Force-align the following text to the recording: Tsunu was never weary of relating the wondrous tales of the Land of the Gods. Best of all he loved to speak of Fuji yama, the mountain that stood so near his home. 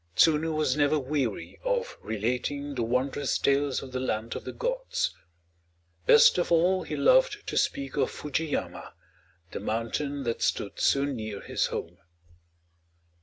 Tsunu 0.15 0.51
was 0.55 0.75
never 0.75 0.97
weary 0.97 1.59
of 1.63 1.95
relating 2.01 2.73
the 2.73 2.81
wondrous 2.81 3.37
tales 3.37 3.83
of 3.83 3.91
the 3.91 3.99
Land 3.99 4.35
of 4.35 4.45
the 4.45 4.51
Gods. 4.51 5.13
Best 6.07 6.39
of 6.39 6.51
all 6.51 6.81
he 6.81 6.95
loved 6.95 7.45
to 7.45 7.55
speak 7.55 7.97
of 7.97 8.09
Fuji 8.09 8.47
yama, 8.47 8.95
the 9.51 9.59
mountain 9.59 10.23
that 10.23 10.41
stood 10.41 10.79
so 10.79 11.05
near 11.05 11.39
his 11.39 11.67
home. 11.67 11.99